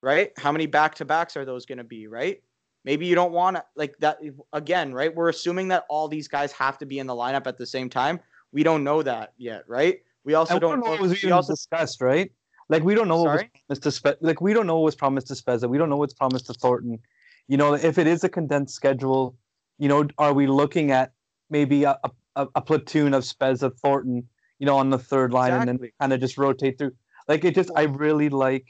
[0.02, 2.42] right how many back to backs are those going to be right
[2.84, 4.20] maybe you don't want to like that
[4.54, 7.58] again right we're assuming that all these guys have to be in the lineup at
[7.58, 8.20] the same time
[8.52, 11.54] we don't know that yet right we also don't, don't, know what was even also,
[11.54, 12.32] discussed right
[12.70, 13.38] like we don't know Sorry?
[13.38, 15.70] what was promised to Spe- like we don't know what was promised to Spezza.
[15.70, 17.00] We don't know what's promised to Thornton
[17.48, 19.36] you know, if it is a condensed schedule,
[19.78, 21.12] you know, are we looking at
[21.50, 21.98] maybe a,
[22.36, 24.28] a, a platoon of Spezza Thornton,
[24.60, 25.70] you know, on the third line exactly.
[25.70, 26.94] and then we kind of just rotate through?
[27.28, 28.68] Like it just, I really like,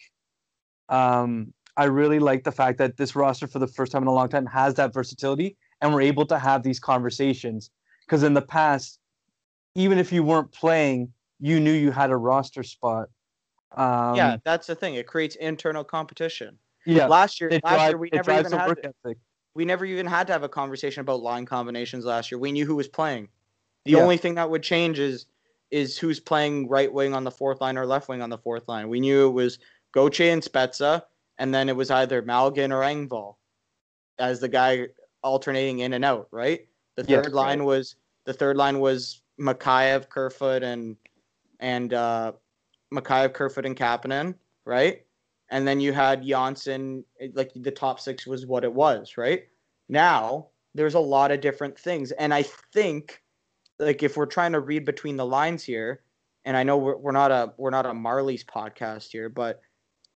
[0.90, 4.14] um, I really like the fact that this roster for the first time in a
[4.14, 7.72] long time has that versatility and we're able to have these conversations.
[8.06, 9.00] Because in the past,
[9.76, 13.10] even if you weren't playing, you knew you had a roster spot.
[13.76, 14.96] Um, yeah, that's the thing.
[14.96, 16.60] It creates internal competition.
[16.86, 17.08] yeah.
[17.08, 19.16] Last year, last drive, year we never even had to,
[19.56, 22.38] we never even had to have a conversation about line combinations last year.
[22.40, 23.30] We knew who was playing.
[23.86, 24.04] The Yeah.
[24.04, 25.26] only thing that would change is
[25.72, 28.68] is who's playing right wing on the fourth line or left wing on the fourth
[28.68, 28.90] line.
[28.90, 29.58] We knew it was
[29.92, 31.02] Gauthier and Spezza,
[31.38, 33.36] and then it was either Malgin or Engvall
[34.20, 34.88] as the guy
[35.24, 36.28] alternating in and out.
[36.32, 36.68] Right.
[36.96, 37.22] The Yeah.
[37.22, 37.66] third line Right.
[37.66, 40.96] was the third line was Mikheyev, Kerfoot, and
[41.60, 42.34] and uh,
[42.94, 44.36] Mikheyev, Kerfoot, and Kapanen.
[44.66, 45.06] Right.
[45.50, 47.04] And then you had Janssen.
[47.34, 49.18] Like the top six was what it was.
[49.18, 49.48] Right.
[49.90, 53.22] Now there's a lot of different things, and I think
[53.80, 56.04] like if we're trying to read between the lines here,
[56.46, 59.62] and I know we're, we're not a we're not a Marley's podcast here, but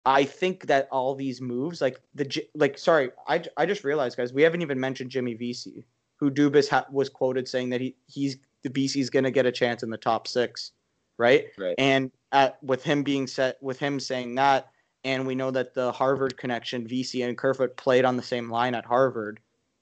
[0.06, 4.34] I think that all these moves, like the like, sorry, I, I just realized, guys,
[4.34, 5.86] we haven't even mentioned Jimmy Vesey,
[6.18, 9.82] who Dubas ha- was quoted saying that he he's the Vesey's gonna get a chance
[9.82, 10.72] in the top six,
[11.18, 11.48] right?
[11.58, 11.76] Right.
[11.78, 14.70] And at with him being set with him saying that,
[15.04, 18.76] and we know that the Harvard connection, Vesey and Kerfoot played on the same line
[18.76, 19.40] at Harvard.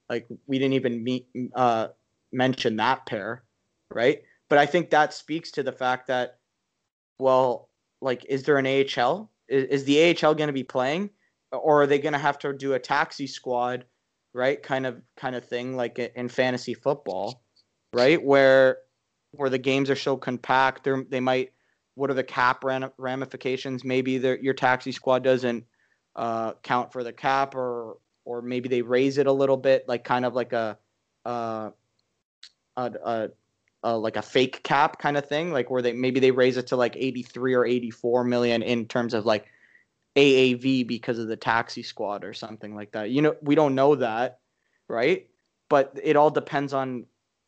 [0.10, 1.90] Like we didn't even meet uh,
[2.32, 3.44] mention that pair,
[3.92, 4.22] right?
[4.50, 6.38] But I think that speaks to the fact that,
[7.18, 7.70] well,
[8.02, 9.32] like, is there an AHL?
[9.48, 11.10] Is, is the AHL going to be playing,
[11.52, 13.86] or are they going to have to do a taxi squad,
[14.34, 14.62] right?
[14.62, 17.44] Kind of kind of thing, like in fantasy football,
[17.94, 18.24] right?
[18.24, 18.78] Where
[19.32, 21.52] where the games are so compact, they they might.
[21.96, 23.84] What are the cap ram- ramifications?
[23.84, 25.64] Maybe your taxi squad doesn't
[26.16, 30.04] uh, count for the cap, or or maybe they raise it a little bit, like
[30.04, 30.78] kind of like a,
[31.26, 31.72] uh,
[32.78, 33.30] a, a,
[33.84, 36.76] like a fake cap kind of thing, like where they maybe they raise it to
[36.76, 39.46] like 83 or 84 million in terms of like
[40.16, 43.10] AAV because of the taxi squad or something like that.
[43.10, 44.40] You know, we don't know that,
[44.88, 45.28] right?
[45.70, 47.06] But it all depends on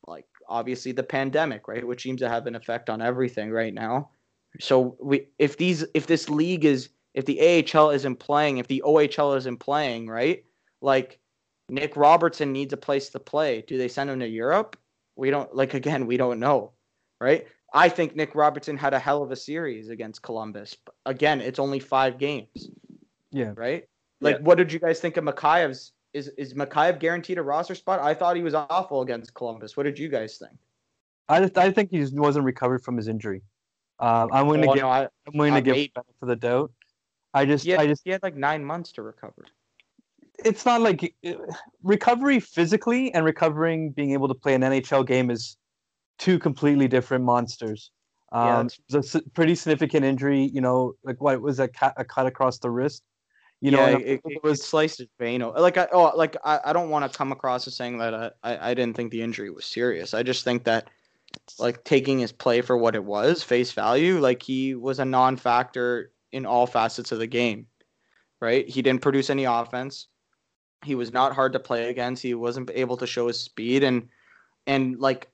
[0.08, 4.10] like obviously the pandemic, right, which seems to have an effect on everything right now.
[4.60, 8.84] So we if these if this league is if the AHL isn't playing, if the
[8.86, 10.44] OHL isn't playing, right?
[10.82, 11.20] Like
[11.70, 13.64] Nick Robertson needs a place to play.
[13.68, 14.78] Do they send him to Europe?
[15.16, 16.72] We don't like again, we don't know,
[17.22, 17.48] right?
[17.74, 20.76] I think Nick Robertson had a hell of a series against Columbus.
[20.86, 22.70] But again, it's only 5 games,
[23.32, 23.54] Yeah.
[23.56, 23.86] right?
[24.22, 24.42] Like Yeah.
[24.44, 28.00] what did you guys think of Mikheyev's is is Mikheyev guaranteed a roster spot?
[28.00, 29.76] I thought he was awful against Columbus.
[29.76, 30.58] What did you guys think?
[31.28, 33.42] I just, I think he wasn't recovered from his injury.
[34.00, 35.92] Um, I'm going to Oh, give no, I, I'm going uh, to give maybe.
[35.96, 36.72] benefit of the doubt.
[37.34, 39.46] I just he, had, I just he had like 9 months to recover.
[40.44, 41.34] It's not like uh,
[41.84, 45.58] recovery physically and recovering being able to play an NHL game is
[46.18, 47.92] two completely different monsters.
[48.34, 50.50] Yeah, Um, it's a pretty significant injury.
[50.54, 53.04] You know, like what was a, cut a cut across the wrist.
[53.62, 55.42] You know, yeah, it, it was it sliced his vein.
[55.42, 58.32] Like I oh like I, I don't want to come across as saying that I,
[58.44, 60.14] I I didn't think the injury was serious.
[60.14, 60.90] I just think that
[61.60, 66.12] like taking his play for what it was, face value, like he was a non-factor
[66.32, 67.68] in all facets of the game.
[68.42, 68.68] Right?
[68.68, 70.08] He didn't produce any offense.
[70.86, 72.24] He was not hard to play against.
[72.24, 74.08] He wasn't able to show his speed and
[74.68, 75.30] and like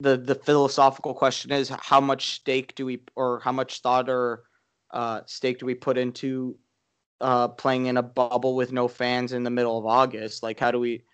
[0.00, 4.44] the the philosophical question is how much stake do we or how much thought or
[4.92, 6.56] uh, stake do we put into
[7.22, 10.42] uh, playing in a bubble with no fans in the middle of August.
[10.42, 11.04] Like, how do we,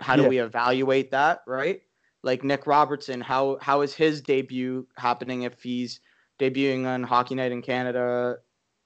[0.00, 0.28] how do Yeah.
[0.28, 1.82] we evaluate that, right?
[2.22, 6.00] Like Nick Robertson, how how is his debut happening if he's
[6.40, 8.36] debuting on Hockey Night in Canada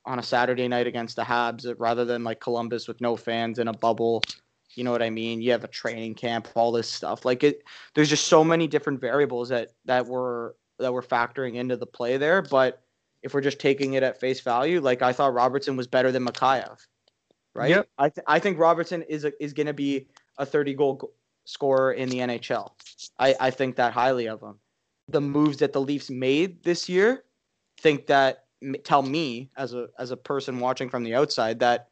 [0.05, 3.69] on a Saturday night against the Habs rather than like Columbus with no fans in
[3.69, 4.23] a bubble?
[4.75, 5.41] You know what I mean?
[5.41, 7.25] You have a training camp, all this stuff.
[7.25, 7.63] Like it,
[7.95, 12.17] there's just so many different variables that that were that were factoring into the play
[12.17, 12.43] there.
[12.43, 12.83] But
[13.23, 16.25] if we're just taking it at face value, like I thought Robertson was better than
[16.27, 16.79] Mikheyev,
[17.55, 17.71] right?
[17.71, 17.89] Yep.
[17.99, 21.11] I th- I think Robertson is a, is going to be a 30 goal go-
[21.45, 22.71] scorer in the NHL.
[23.19, 24.59] I I think that highly of him.
[25.09, 27.25] The moves that the Leafs made this year,
[27.79, 28.42] think that
[28.85, 31.89] tell me as a as a person watching from the outside that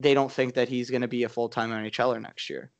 [0.00, 2.70] they don't think that he's going to be a full time NHLer next year.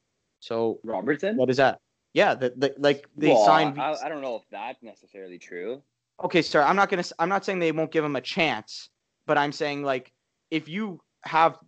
[0.40, 1.36] So Robertson.
[1.36, 1.80] what is that?
[2.14, 3.80] Yeah, the, the, like they well, signed.
[3.80, 5.82] I, I don't know if that's necessarily true.
[6.24, 7.04] okay, sir, I'm not gonna.
[7.18, 8.88] I'm not saying they won't give him a chance,
[9.26, 10.12] but I'm saying like
[10.50, 11.58] if you have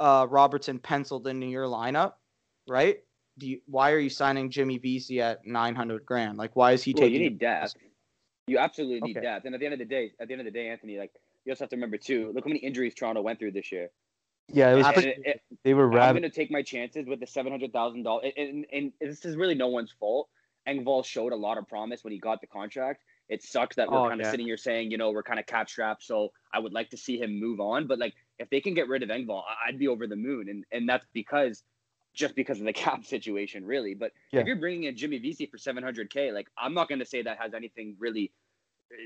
[0.00, 2.14] uh, Robertson penciled into your lineup,
[2.68, 2.98] right?
[3.38, 6.38] Do you, why are you signing Jimmy Vesey at 900 grand?
[6.38, 7.22] Like, why is he Well, taking?
[7.22, 7.76] you need depth.
[8.48, 9.24] You absolutely need Okay.
[9.26, 9.44] depth.
[9.46, 11.12] And at the end of the day, at the end of the day, Anthony, like
[11.44, 12.32] you also have to remember too.
[12.34, 13.90] Look how many injuries Toronto went through this year.
[14.50, 17.06] yeah, it was And- pretty, and it- they were I'm going to take my chances
[17.06, 18.64] with the seven hundred thousand dollars, and,
[19.00, 20.28] this is really no one's fault.
[20.66, 23.02] Engvall showed a lot of promise when he got the contract.
[23.28, 24.30] It sucks that we're Oh, kind of yeah.
[24.30, 26.02] sitting here saying, you know, we're kind of cap strapped.
[26.02, 27.86] So I would like to see him move on.
[27.86, 30.48] But like, if they can get rid of Engvall, I'd be over the moon.
[30.48, 31.62] And and that's because
[32.18, 33.94] just because of the cap situation, really.
[33.94, 34.40] But Yeah.
[34.40, 37.38] if you're bringing in Jimmy Vesey for 700k, like I'm not going to say that
[37.38, 38.32] has anything really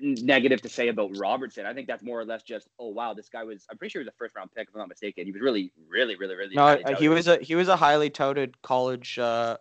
[0.00, 1.66] negative to say about Robertson.
[1.66, 3.66] I think that's more or less just, oh wow, this guy was.
[3.70, 5.26] I'm pretty sure he was a first round pick, if I'm not mistaken.
[5.26, 6.56] He was really, really, really, really.
[6.56, 9.58] No, highly uh, he was a he was a highly touted college uh,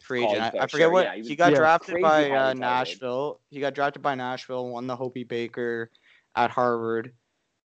[0.00, 0.40] free agent.
[0.40, 1.58] College I, I forget sure, what yeah, he he, got Yeah.
[1.58, 2.54] drafted by uh.
[2.54, 3.40] Nashville.
[3.50, 5.90] He got drafted by Nashville, won the Hobey Baker
[6.36, 7.12] at Harvard,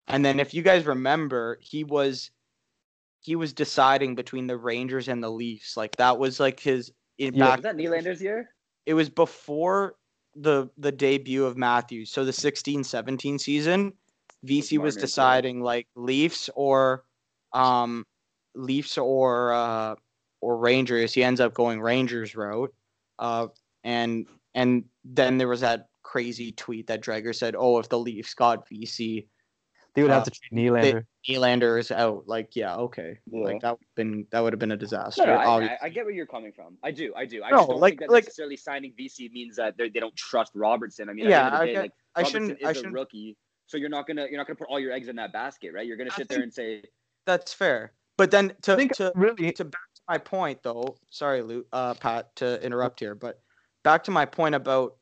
[0.08, 2.32] and then if you guys remember, he was
[3.28, 5.76] he was deciding between the Rangers and the Leafs.
[5.76, 7.40] Like that was like his in Yeah.
[7.40, 8.50] back Was that Nylander's year?
[8.86, 9.96] it was before
[10.36, 12.10] the the debut of Matthews.
[12.10, 13.92] So the 16-17 season,
[14.44, 15.02] Vesey was Marner, too.
[15.02, 17.04] deciding like Leafs or
[17.54, 18.06] um
[18.56, 19.96] Leafs or uh
[20.40, 21.14] or Rangers.
[21.14, 22.74] He ends up going Rangers route.
[23.20, 23.48] Uh
[23.84, 28.34] and and then there was that crazy tweet that Dreger said, "Oh, if the Leafs
[28.34, 29.28] got Vesey,
[29.98, 31.06] They would have Uh, to trade Nylander.
[31.28, 33.18] Nylander is out." Like, yeah, okay.
[33.26, 33.44] Yeah.
[33.46, 35.26] Like that would been that would have been a disaster.
[35.26, 35.64] No, no, I.
[35.64, 36.78] I, I get where you're coming from.
[36.84, 37.42] I do, I do.
[37.44, 40.00] I No, just don't like- think that like- necessarily signing Vesey means that they they
[40.00, 41.10] don't trust Robertson.
[41.10, 42.68] I mean, Yeah, at the end of I the day, get- like I shouldn't- is
[42.68, 45.08] I a shouldn't- rookie, so you're not gonna you're not gonna put all your eggs
[45.08, 45.88] in that basket, right?
[45.88, 46.84] You're gonna I sit there think- and say,
[47.26, 47.94] That's fair.
[48.18, 51.96] But then to think to really, to back to my point though sorry Lou, uh
[51.96, 53.42] pat to interrupt here but
[53.84, 54.96] back to my point about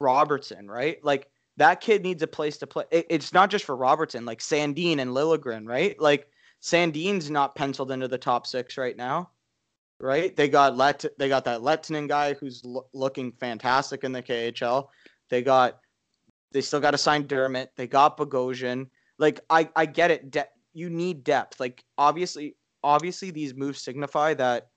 [0.00, 1.28] robertson right like
[1.62, 2.84] that kid needs a place to play.
[2.90, 5.98] It, it's not just for robertson like Sandin and Liljegren right?
[6.00, 6.28] Like
[6.60, 9.30] Sandin's not penciled into the top six right now
[10.00, 10.34] right?
[10.36, 14.88] They got let they got that Lehtonen guy who's lo- looking fantastic in the khl
[15.30, 15.78] they got
[16.50, 17.70] they still got to sign Dermott.
[17.76, 18.88] they got bogosian.
[19.18, 20.30] Like i i get it.
[20.30, 21.60] De- you need depth.
[21.60, 24.68] Like obviously obviously these moves signify that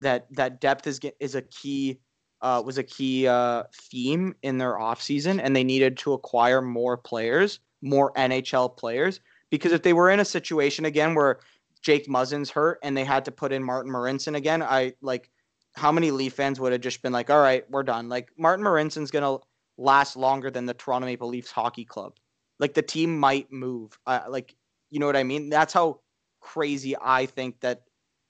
[0.00, 1.98] that that depth is is a key
[2.42, 6.96] uh, was a key uh, theme in their offseason and they needed to acquire more
[6.96, 11.40] players more nhl players because if they were in a situation again where
[11.82, 15.30] jake muzzin's hurt and they had to put in Martin Marincin again i like
[15.74, 18.64] how many leaf fans would have just been like all right we're done like Martin
[18.64, 19.38] Marincin's gonna
[19.78, 22.14] last longer than the toronto maple leafs hockey club
[22.60, 24.54] like the team might move uh, like
[24.90, 25.98] you know what i mean that's how
[26.42, 27.82] crazy I think that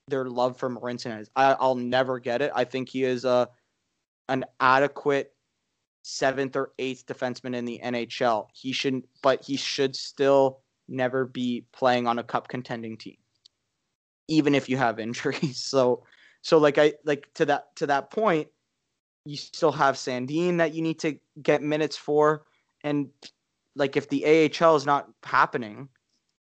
[0.07, 1.31] their love for Marincin is.
[1.35, 2.53] I, I'll never get it.
[2.55, 3.49] I think he is a
[4.29, 5.35] an adequate
[6.03, 8.49] seventh or eighth defenseman in the NHL.
[8.53, 13.17] He shouldn't, but he should still never be playing on a cup contending team,
[14.29, 15.59] even if you have injuries.
[15.59, 16.05] So,
[16.43, 18.49] so like I like to that to that point,
[19.25, 22.45] you still have Sandin that you need to get minutes for,
[22.83, 23.09] and
[23.77, 25.89] like if the AHL is not happening,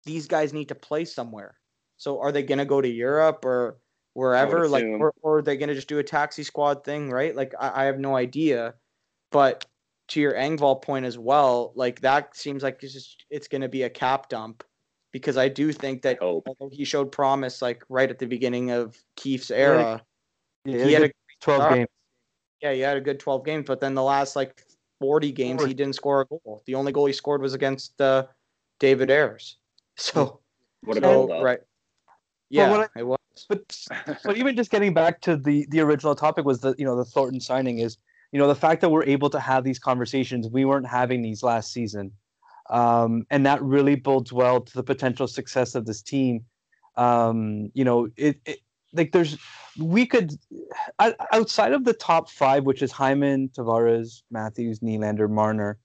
[0.03, 1.55] these guys need to play somewhere.
[1.97, 3.77] So are they going to go to Europe or
[4.15, 4.67] wherever?
[4.67, 7.11] Like, or, or are they going to just do a taxi squad thing?
[7.11, 7.35] Right?
[7.35, 8.73] Like, I, I have no idea.
[9.31, 9.65] But
[10.09, 13.69] to your Engvall point as well, like that seems like it's just it's going to
[13.69, 14.63] be a cap dump
[15.11, 18.97] because I do think that although he showed promise like right at the beginning of
[19.15, 20.01] Keefe's era,
[20.65, 21.75] yeah, he had a 12 start.
[21.75, 21.87] games.
[22.61, 24.63] yeah, he had a good 12 games, but then the last like
[24.99, 26.63] 40 games, he didn't score a goal.
[26.65, 28.25] The only goal he scored was against uh,
[28.79, 29.57] David Ayres.
[29.97, 30.41] So,
[30.83, 31.59] What a so, goal, right.
[32.49, 33.17] Yeah, what it was.
[33.49, 33.85] But
[34.23, 37.05] but even just getting back to the the original topic was the you know the
[37.05, 37.97] Thornton signing is
[38.31, 41.43] you know the fact that we're able to have these conversations we weren't having these
[41.43, 42.11] last season,
[42.69, 46.45] um, and that really bodes well to the potential success of this team.
[46.95, 48.59] Um, you know it, it
[48.93, 49.37] like there's
[49.77, 50.33] we could
[51.31, 55.77] outside of the top five, which is Hyman, Tavares, Matthews, Nylander, Marner.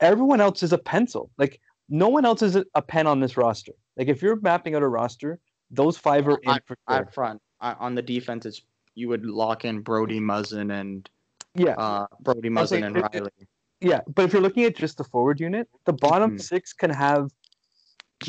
[0.00, 1.30] Everyone else is a pencil.
[1.36, 3.72] Like no one else is a pen on this roster.
[3.96, 5.38] Like if you're mapping out a roster,
[5.70, 6.98] those five are in for sure.
[6.98, 8.62] At front, uh, on the defense, it's,
[8.94, 11.08] you would lock in Brodie Muzzin and
[11.54, 13.46] Yeah, uh, Brodie I Muzzin and it- Rielly.
[13.80, 14.00] yeah.
[14.14, 16.42] But if you're looking at just the forward unit, the bottom Mhm.
[16.42, 17.30] six can have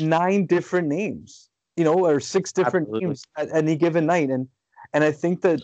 [0.00, 3.06] nine different names, you know, or six different Absolutely.
[3.08, 4.30] names at any given night.
[4.30, 4.48] And
[4.94, 5.60] and I think that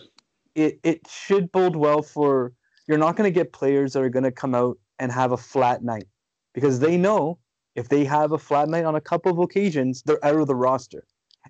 [0.55, 2.53] it it should bode well for
[2.87, 5.37] you're not going to get players that are going to come out and have a
[5.37, 6.07] flat night
[6.53, 7.37] because they know
[7.75, 10.55] if they have a flat night on a couple of occasions, they're out of the
[10.55, 11.05] roster.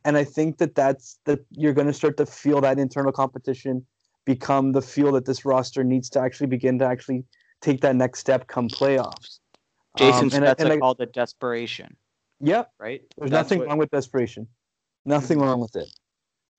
[0.05, 3.85] And I think that that's that you're going to start to feel that internal competition
[4.25, 7.25] become the feel that this roster needs to actually begin to actually
[7.61, 9.39] take that next step come playoffs.
[9.97, 11.95] Jason Um, and I- Spezza and I- called it desperation,
[12.39, 13.01] Yep, right?
[13.17, 14.47] there's That's nothing what- wrong with desperation.
[15.05, 15.87] Nothing wrong with it.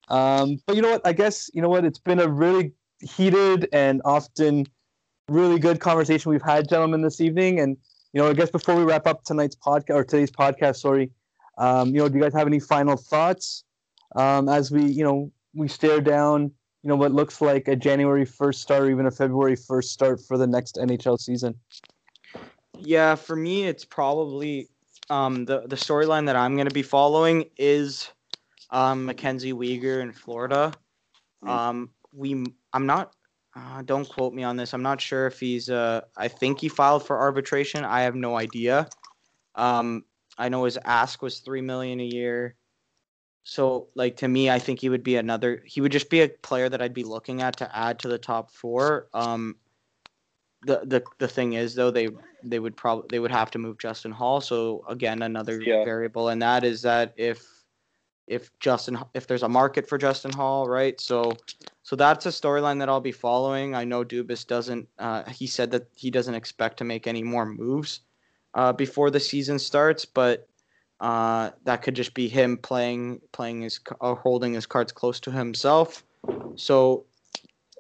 [0.09, 1.07] Um, but you know what?
[1.07, 1.85] I guess you know what.
[1.85, 4.67] It's been a really heated and often
[5.29, 7.61] really good conversation we've had, gentlemen, this evening.
[7.61, 7.77] And
[8.13, 11.11] you know, I guess before we wrap up tonight's podcast or today's podcast, sorry,
[11.61, 13.65] um, you know, do you guys have any final thoughts
[14.17, 16.51] um, as we, you know, we stare down,
[16.83, 20.21] you know, what looks like a January first start or even a February first start
[20.27, 21.55] for the next NHL season?
[22.79, 24.71] Yeah, for me, it's probably
[25.11, 28.11] um, the the storyline that I'm going to be following is
[28.71, 30.73] um, Mackenzie Weegar in Florida.
[31.45, 31.49] Mm.
[31.49, 32.43] Um, we,
[32.73, 33.13] I'm not,
[33.55, 34.73] uh, don't quote me on this.
[34.73, 35.69] I'm not sure if he's.
[35.69, 37.85] Uh, I think he filed for arbitration.
[37.85, 38.89] I have no idea.
[39.57, 40.05] Um,
[40.41, 42.57] I know his ask was three million a year.
[43.45, 45.63] So, like to me, I think he would be another.
[45.67, 48.19] He would just be a player that I'd be looking at to add to the
[48.19, 49.09] top four.
[49.15, 49.57] Um,
[50.63, 52.09] the the the thing is though, they
[52.43, 54.41] they would probably they would have to move Justin Holl.
[54.41, 55.85] So again, another Yeah.
[55.85, 57.47] variable, and that is that if
[58.27, 61.01] if Justin if there's a market for Justin Holl, right?
[61.01, 61.37] So
[61.83, 63.75] so that's a storyline that I'll be following.
[63.75, 64.89] I know Dubas doesn't.
[64.99, 68.01] Uh, he said that he doesn't expect to make any more moves
[68.55, 70.49] uh, before the season starts, but
[71.01, 75.31] uh, that could just be him playing playing his uh, holding his cards close to
[75.31, 76.05] himself.
[76.57, 77.07] So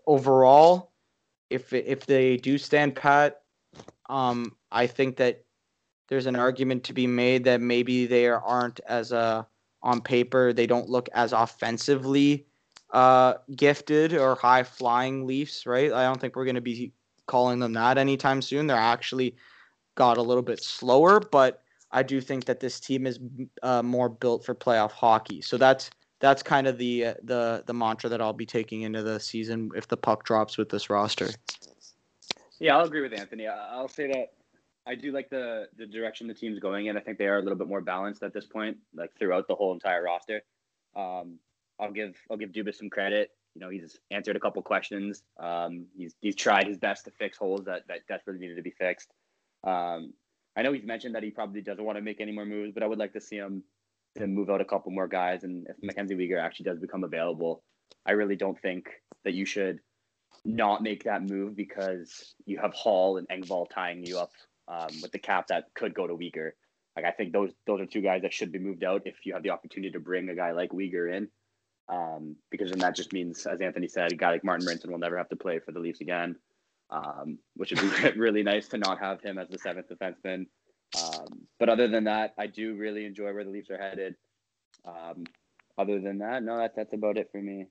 [0.06, 0.92] overall,
[1.50, 3.42] if if they do stand pat,
[4.08, 5.44] um, I think that
[6.08, 9.44] there's an argument to be made that maybe they aren't as uh,
[9.82, 12.46] on paper they don't look as offensively
[12.92, 15.92] uh, gifted or high flying Leafs, right?
[15.92, 16.92] I don't think we're going to be
[17.26, 18.66] calling them that anytime soon.
[18.66, 19.36] They're actually
[19.95, 21.62] got a little bit slower, but
[21.93, 23.18] I do think that this team is
[23.62, 25.43] uh, more built for playoff hockey.
[25.43, 29.18] So that's that's kind of the the the mantra that I'll be taking into the
[29.18, 31.30] season if the puck drops with this roster.
[32.59, 33.49] Yeah, I'll agree with Anthony.
[33.49, 34.32] I'll say that
[34.86, 36.97] I do like the the direction the team's going in.
[36.97, 39.55] I think they are a little bit more balanced at this point, like throughout the
[39.55, 40.43] whole entire roster.
[40.95, 41.38] Um,
[41.78, 43.30] I'll give I'll give Dubas some credit.
[43.55, 45.22] You know, he's answered a couple questions.
[45.38, 48.70] Um, he's he's tried his best to fix holes that that desperately needed to be
[48.70, 49.11] fixed.
[49.64, 50.12] Um,
[50.56, 52.82] I know he's mentioned that he probably doesn't want to make any more moves, but
[52.82, 53.62] I would like to see him
[54.16, 55.44] to move out a couple more guys.
[55.44, 57.62] And if Mackenzie Weegar actually does become available,
[58.06, 58.88] I really don't think
[59.24, 59.80] that you should
[60.44, 64.32] not make that move because you have Holl and Engvall tying you up
[64.68, 66.52] um, with the cap that could go to Weegar.
[66.96, 69.34] Like I think those those are two guys that should be moved out if you
[69.34, 71.28] have the opportunity to bring a guy like Weegar in,
[71.88, 74.98] um, because then that just means, as Anthony said, a guy like Martin Brinson will
[74.98, 76.36] never have to play for the Leafs again,
[76.91, 80.47] um, which would be really nice to not have him as the seventh defenseman.
[81.03, 84.16] Um, but other than that, I do really enjoy where the Leafs are headed.
[84.84, 85.24] Um,
[85.78, 87.66] other than that, no, that, that's about it for me.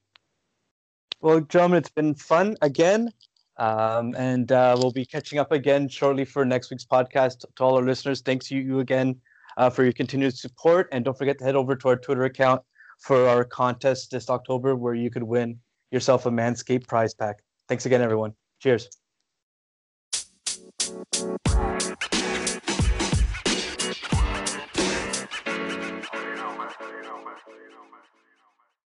[1.21, 3.11] Well, gentlemen, it's been fun again.
[3.57, 7.39] Um, and uh, we'll be catching up again shortly for next week's podcast.
[7.39, 9.19] To all our listeners, thanks you, you again
[9.57, 10.87] uh, for your continued support.
[10.93, 12.61] And don't forget to head over to our Twitter account
[12.99, 15.59] for our contest this October where you could win
[15.91, 17.43] yourself a Manscaped prize pack.
[17.67, 18.33] Thanks again, everyone.
[18.61, 18.89] Cheers.